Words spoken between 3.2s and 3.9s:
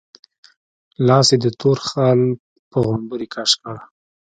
کش کړ.